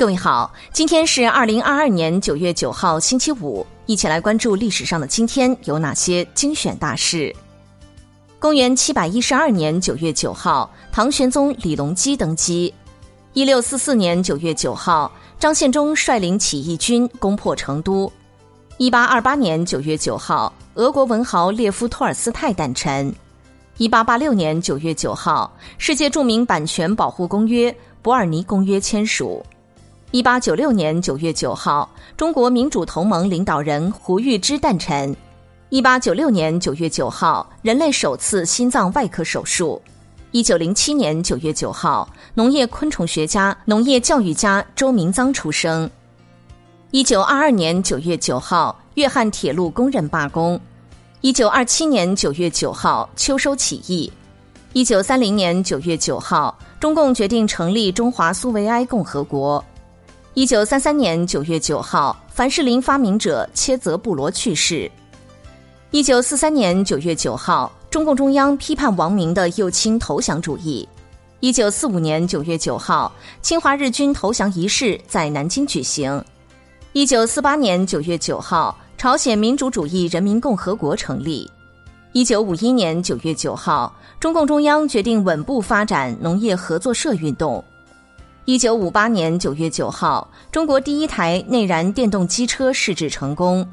[0.00, 7.36] 各位好，今天是二零二二年九月九号，星期五，一起来关注历史上的今天有哪些精选大事。
[8.38, 12.72] 公元七百一十二年九月九号，唐玄宗李隆基登基。
[13.34, 18.10] 一六四四年九月九号，张献忠率领起义军攻破成都。
[18.78, 23.14] 一八二八年九月九号，俄国文豪列夫·托尔斯泰诞辰。
[23.76, 27.70] 一八八六年九月九号，世界著名版权保护公约
[28.00, 29.44] 《伯尔尼公约》签署。
[30.12, 35.14] 一八九六年九月九号，中国民主同盟领导人胡玉芝诞辰。
[35.68, 39.80] 一八九六年九月九号，人类首次心脏外科手术。
[40.32, 45.88] 一九零七年九月九号，农业昆虫学家、农业教育家周明臧出生。
[46.90, 50.60] 一九二二年九月九号，粤汉铁路工人罢工。
[51.20, 54.12] 一九二七年九月九号，秋收起义。
[54.72, 59.64] 一九三零年九月九号，中共决定成立中华苏维埃共和国。
[60.34, 64.88] 一九三三年九月九号，凡士林发明者切泽布罗去世。
[65.90, 70.88] 一九四三年九月九号，中共中央批判王明的右倾投降主义。
[71.40, 76.24] 一九四五年九月九号，侵华日军投降仪式在南京举行。
[76.92, 81.50] 一九四八年九月九号，朝鲜民主主义人民共和国成立。
[82.12, 87.62] 一九五一年九月九号，中共中央决定稳步发展农业合作社运动。
[88.46, 93.66] 一九五八年九月九号，中国第一台内燃电动机车试制成功。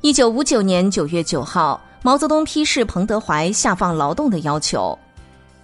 [0.00, 4.98] 一九五九年九月九号，毛泽东批示彭德怀下放劳动的要求。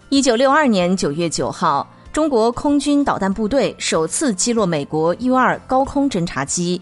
[0.08, 6.80] 一九六二年九月九号，中国空军导弹部队首次击落美国 U 二高空侦察机。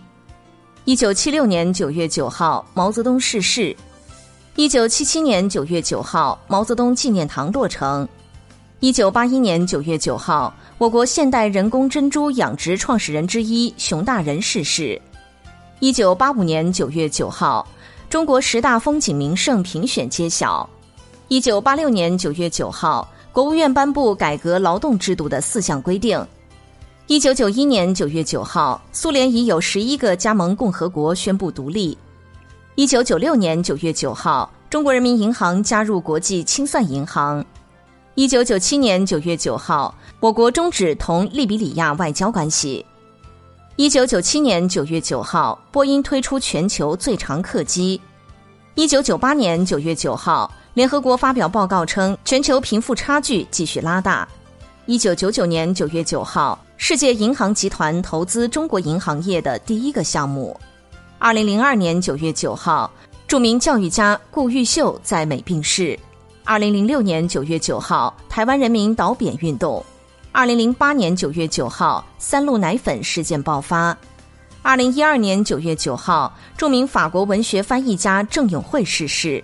[0.85, 3.75] 一九七六年九月九号，毛泽东逝世。
[4.57, 8.07] 一九七七年九月九号，毛泽东纪念堂落成。
[8.81, 15.01] 一九八一年九月九号，我国现代人工珍珠养殖创始人之一熊大人逝世。
[15.81, 17.67] 一九八五年九月九号，
[18.11, 20.69] 中国十大风景名胜评选揭晓。
[21.29, 26.23] 一九八六年九月九号，国务院颁布改革劳动制度的四项规定。
[27.07, 31.97] 一九九一年九月九号，苏联已有十一个加盟共和国宣布独立。
[32.75, 37.43] 一九九六年九月九号，中国人民银行加入国际清算银行。
[38.17, 42.83] 一九九七年九月九号，我国终止同利比里亚外交关系。
[43.77, 48.01] 一九九七年九月九号，波音推出全球最长客机。
[48.75, 54.27] 一九九八年九月九号，联合国发表报告称，全球贫富差距继续拉大。
[54.87, 60.59] 一九九九年九月九号，世界银行集团投资中国银行业的第一个项目。
[61.19, 62.91] 二零零二年九月九号，
[63.29, 65.99] 著名教育家顾毓秀在美病逝。
[66.49, 69.85] 二零零六年九月九号，台湾人民倒扁运动；
[70.31, 73.93] 二零零八年九月九号，三鹿奶粉事件爆发；
[74.63, 79.43] 二零一二年九月九号，著名法国文学翻译家郑永会逝世；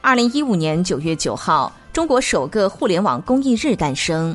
[0.00, 4.34] 二零一五年九月九号，中国首个互联网公益日诞生。